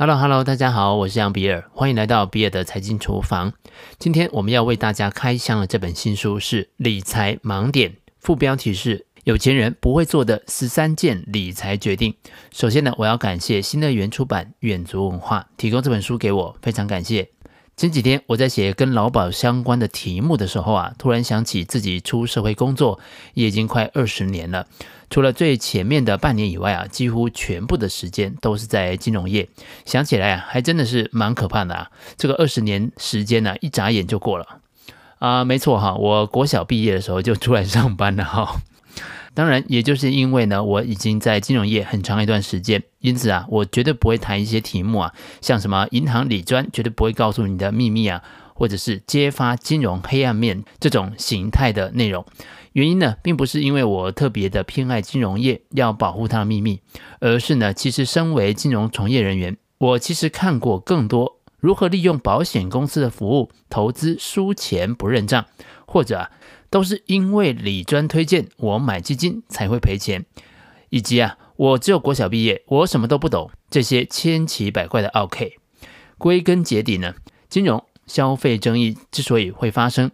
[0.00, 3.52] Hello Hello，大家好，我是杨比尔，欢迎来到比尔的财经厨房。
[3.98, 12.14] 今天我们要为大家开箱的这本新书是《理财盲点》，副标题是“有钱人不会做的十三件理财决定”。
[12.50, 17.28] 首先呢，我要感谢新乐园出版、远足文化提供这本书给我，非常感谢。
[17.80, 23.00] 前几天我在写跟劳保相关的题目的时候啊，突然想起自己出社会工作
[23.32, 24.66] 也已经快二十年了。
[25.08, 29.48] 除了最前面的半年以外啊，几乎全部的时间都是在金融业。
[29.86, 31.90] 想起来啊，还真的是蛮可怕的啊。
[32.18, 34.60] 这个二十年时间呢，一眨眼就过了
[35.18, 35.42] 啊。
[35.46, 38.60] 没错哈，我国小毕业的时候就出来上班了哈。
[39.32, 48.22] 当然，也就是因为呢，我已经在金融业很长一段时间，因此啊，我绝对不会谈一些题目啊，像什么银行理专绝对不会告诉你的秘密啊，
[48.54, 52.24] 或者是揭发金融黑暗面这种形态的内容。
[52.72, 56.80] 原因呢，并不是因为我特别的偏爱金融业，要保护它的秘密，
[57.20, 65.46] 而是呢，其实身为金融从业人员，我其实看过更多如何利用保险公司的服务投资输钱不认账，
[65.86, 66.30] 或者啊。
[66.72, 70.24] 都是因为李专推荐我买基金才会赔钱，
[70.90, 75.46] 以及啊，我只有国小毕业，我什么都不懂，这些千奇百怪的奥客。
[76.16, 77.16] 归根结底呢，
[77.48, 80.12] 金融消费争议之所以会发生，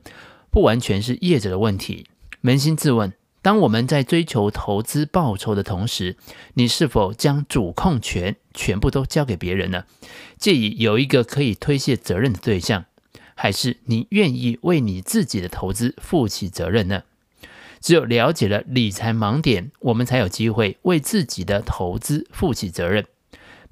[0.51, 2.07] 不完全是业者的问题。
[2.43, 3.13] 扪心自问，
[3.47, 6.17] 当我们在追求投资报酬的同时，
[6.55, 9.85] 你是否将主控权全部都交给别人呢？
[10.37, 12.87] 借以有一个可以推卸责任的对象。
[13.37, 17.05] 还是你愿意为你自己的投资负起责任呢？
[17.81, 23.07] 只有了解了理财盲点，我们才有机会为自己的投资负起责任。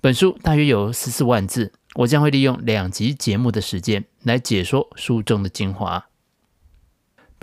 [0.01, 6.07] 本书大约有十四万字，我将会利用两集节目的时间来解说书中的精华。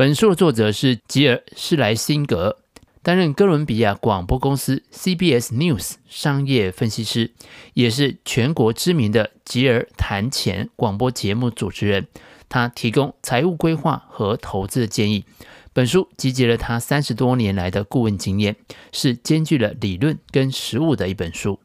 [0.01, 2.57] 本书的作者是吉尔施莱辛格。
[3.03, 7.29] 担任哥伦比亚广播公司 CBS News 商业分析师，
[7.75, 12.07] 也是全国知名的吉尔谈钱广播节目主持人。
[12.49, 15.23] 他提供财务规划和投资的建议。
[15.71, 18.55] 本书集结了他三十多年来的顾问经验，
[18.91, 21.59] 是兼具了理论跟实务的一本书。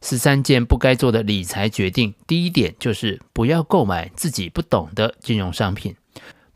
[0.00, 5.94] 十三件不该做的理财决定，第一点就是不要购买自己不懂的金融商品，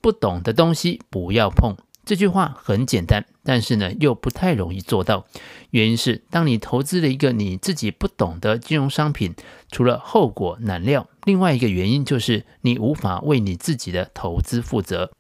[0.05, 1.77] 不懂的东西不要碰。
[2.05, 5.25] 这句话很简单，但是呢，又不太容易做到。
[5.71, 9.35] 原因是，当你投资了一个你自己不懂的金融商品，
[9.71, 15.11] 除了后果难料，另外一个原因就是你无法为你自己的投资负责。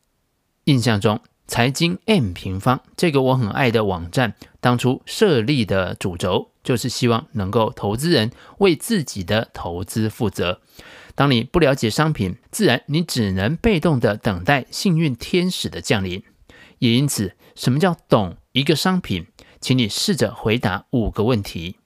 [0.64, 10.60] 印象中，财经 M 平方这个我很爱的网站，当初设立的主轴就是希望能够投资人为自己的投资负责。
[11.14, 16.24] 当你不了解商品，自然你只能被动的等待幸运天使的降临。
[16.78, 19.26] 也因此，什么叫懂一个商品？
[19.60, 21.76] 请你试着回答五个问题。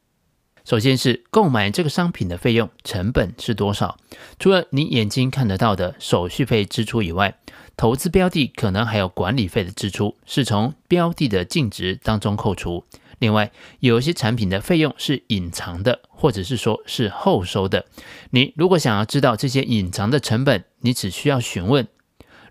[0.69, 3.97] 首先是购买这个商品的费用成本是多少？
[4.39, 7.39] 除了你眼睛看得到的手续费支出以外，
[7.75, 12.85] 投资标的可能还有管理费的支出，是从标的的净值当中扣除。
[13.19, 17.87] 另外，有一些产品的费用是隐藏的，或者是说是后收的。
[18.33, 21.89] 你如果想要知道这些隐藏的成本，你只需要询问。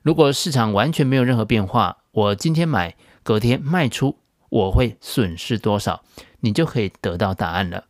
[0.01, 4.17] 如果市场完全没有任何变化，我今天买，隔天卖出，
[4.49, 6.01] 我会损失多少？
[6.39, 7.83] 你就可以得到答案了。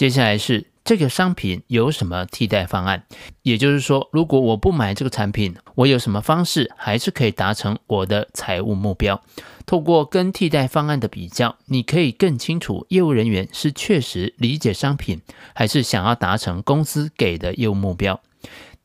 [0.00, 3.04] 接下来是这个商品有什么替代方案？
[3.42, 9.20] 也就是说，如果我不买这个产品，我有什么方式还是可以达成我的财务目标？
[9.66, 15.20] 透过跟替代方案的比较，你可以更清楚业务人员是确实理解商品，
[15.54, 18.22] 还是想要达成公司给的业务目标。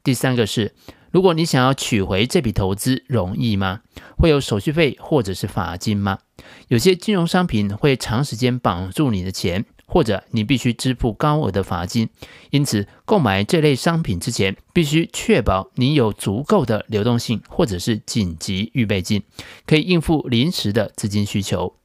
[0.04, 0.74] 第三个是。
[1.12, 3.80] 如果你想要取回这笔投资，容易吗？
[4.18, 6.20] 会有手续费或者是罚金吗？
[6.68, 12.10] 有些金融商品会长时间绑住你的钱，或者你必须支付高额的罚金。
[12.50, 19.24] 因此，购买这类商品之前，必须确保你有足够的流动性或者是紧急预备金，
[19.66, 21.76] 可以应付临时的资金需求。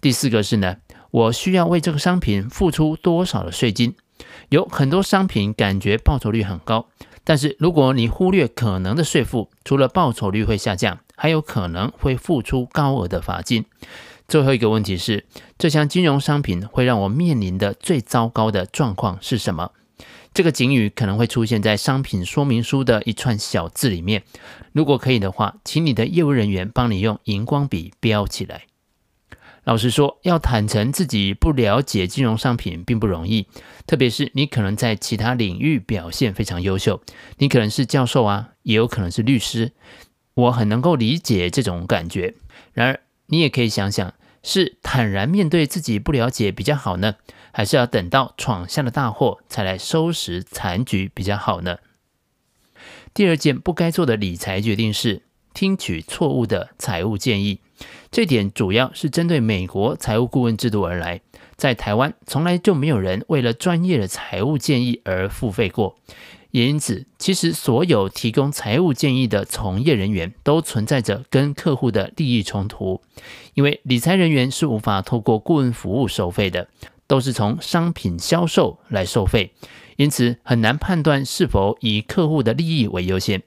[0.00, 0.76] 第四个是呢，
[1.10, 3.94] 我需要为这个商品付出多少的税金？
[4.50, 6.88] 有很多商品感觉报酬率很高。
[7.26, 13.64] 但是，如果你忽略可能的税负，除了报酬率会下降，还有可能会付出高额的罚金。
[14.26, 15.26] 最后一个问题是，
[15.58, 19.72] 这项金融商品会让我面临的最糟糕的状况是什么？
[20.32, 24.24] 这个警语可能会出现在商品说明书的一串小字里面。
[24.72, 28.64] 如果可以的话，请你的业务人员帮你用荧光笔标起来。
[29.62, 33.46] 老实说，要坦诚自己不了解金融商品并不容易，
[33.86, 37.00] 特别是你可能在其他领域表现非常优秀，
[37.38, 39.72] 你可能是教授啊，也有可能是律师，
[40.34, 42.34] 我很能够理解这种感觉。
[42.72, 47.16] 然而，你也可以想想，是坦然面对自己不了解比较好呢，
[47.52, 51.78] 还是要等到闯下了大祸才来收拾残局比较好呢？
[53.12, 55.22] 第二件不该做的理财决定是
[55.52, 57.60] 听取错误的财务建议。
[58.10, 61.20] 这点主要是针对美国财务顾问制度而来，
[61.56, 65.96] 在台湾从来就没有人为了专业的财务建议而付费过。
[66.54, 73.02] 也因此，其实所有提供财务建议的从业人员都存在着跟客户的利益冲突，
[73.54, 76.68] 因为理财人员是无法透过顾问服务收费的，
[77.08, 79.52] 都是从商品销售来收费，
[79.96, 83.42] 因此很难判断是否以客户的利益为优先。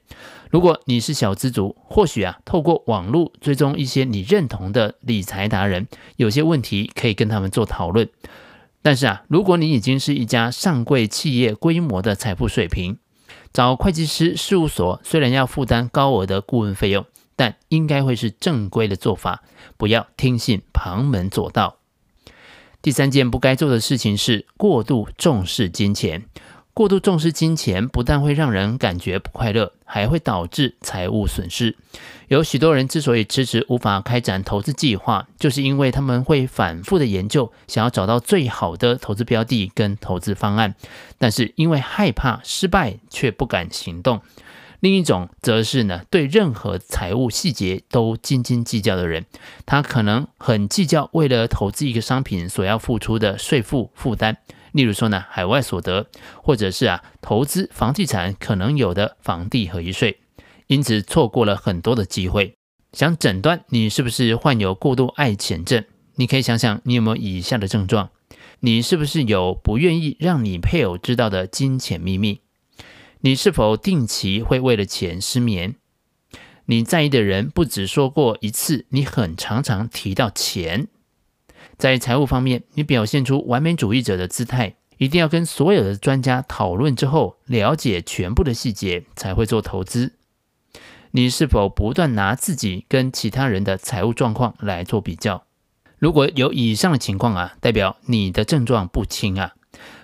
[0.50, 8.06] 如果你是小资族，或许啊，透过网络追踪一些你认同的理财达人，有些问题可以跟他们做讨论。
[8.88, 12.96] 但是啊，如果你已经是一家上柜企业规模的财富水平，
[13.52, 17.04] 找会计师事务所虽然要负担高额的顾问费用，
[17.36, 19.42] 但应该会是正规的做法，
[19.76, 21.76] 不要听信旁门左道。
[22.80, 26.24] 第三件不该做的事情是过度重视金钱。
[26.78, 31.74] 过度重视金钱，不但会让人感觉不快乐，还会导致财务损失。
[32.28, 40.76] 有许多人之所以迟迟无法开展投资计划，就是因为他们会反复的研究，想要找到最好的投资标的跟投资方案，
[41.18, 44.20] 但是因为害怕失败，却不敢行动。
[44.78, 49.26] 另一种则是呢，对任何财务细节都斤斤计较的人，
[49.66, 54.36] 他可能很计较为了投资一个商品所要付出的税负负担。
[54.72, 56.08] 例如说呢，海外所得，
[56.42, 60.20] 或者是啊，投资房地产可能有的房地合一税，
[60.66, 62.54] 因此错过了很多的机会。
[62.92, 65.84] 想诊断你是不是患有过度爱钱症，
[66.16, 68.10] 你可以想想你有没有以下的症状：
[68.60, 72.40] 你是不是有不愿意让你配偶知道的金钱秘密？
[73.20, 75.74] 你是否定期会为了钱失眠？
[76.66, 80.88] 你在意的人不只说过一次，你很常常提到钱。
[81.78, 90.14] 在财务方面，你表现出完美主义者的姿态，一定要跟所有的专家讨论之后，了解全部的细节才会做投资。
[91.12, 95.44] 你是否不断拿自己跟其他人的财务状况来做比较？
[96.00, 99.52] 如果有以上的情况啊，代表你的症状不轻啊，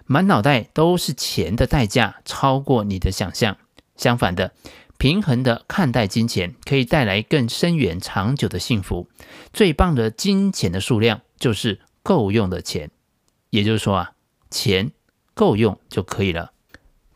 [0.06, 3.56] 满脑袋都是钱的代价超过你的想象。
[3.96, 4.52] 相反的，
[4.96, 9.08] 平衡的看待金钱，可以带来更深远长久的幸福。
[9.52, 11.20] 最棒的金钱的数量。
[11.38, 12.90] 就是够用的钱，
[13.50, 14.12] 也就是说啊，
[14.50, 14.92] 钱
[15.34, 16.52] 够用就可以了。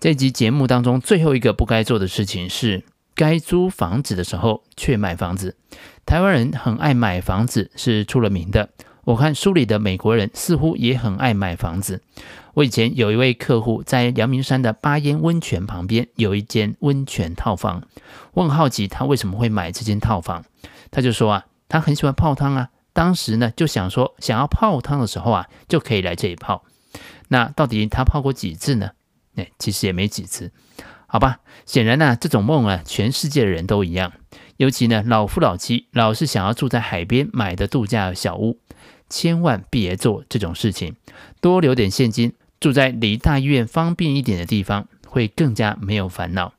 [0.01, 2.85] 这集节目当中最后一个不该做的事情是，
[3.15, 5.57] 该租房子的时候却买房子。
[6.07, 8.71] 台湾人很爱买房子，是出了名的。
[9.05, 12.03] 我看书里的美国人似乎也很爱买房子。
[12.55, 17.83] 我以前有一位客户在阳明山的八烟温泉旁边有一间温泉套房，
[18.35, 20.45] 我很好奇他为什么会买这间套房。
[20.91, 22.69] 他就说啊，他很喜欢泡汤啊。
[22.99, 26.65] 当时呢，就想说，想要泡汤的时候啊，就可以来这里泡。
[27.29, 28.91] 那到底他泡过几次呢？
[29.37, 30.51] 哎，其实也没几次，
[31.07, 31.39] 好吧。
[31.65, 34.11] 显然呢、这种梦啊，全世界的人都一样。
[34.57, 38.59] 尤其呢，老夫老妻老是想要住在海边买的度假小屋，
[39.09, 40.97] 千万别做这种事情。
[41.41, 46.55] 多留点现金，住在离大医院方便一点的地方，会更加没有烦恼。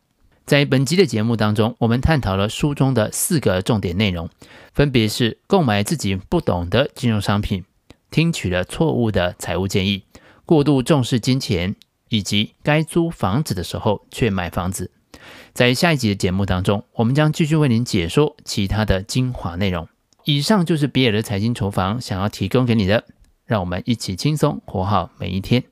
[0.50, 4.28] 在本集的节目当中，我们探讨了书中的四个重点内容，
[4.74, 7.64] 分别是购买自己不懂的金融商品、
[8.10, 10.06] 听取了错误的财务建议、
[10.48, 11.76] 过度重视金钱，
[12.10, 14.90] 以及该租房子的时候却买房子。
[15.54, 19.88] 在下一集的节目当中，我们将继续为您解说其他的精华内容。
[20.24, 23.04] 以上就是比尔的财经厨房想要提供给你的，
[23.46, 25.64] 让我们一起轻松活好每一天。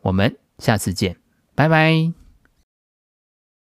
[0.00, 1.14] 我们下次见，
[1.54, 2.17] 拜拜。